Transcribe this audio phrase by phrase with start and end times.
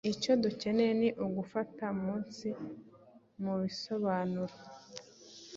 [0.11, 2.47] Icyo dukeneye ni ugufata munsi
[3.41, 4.55] mubisobanuro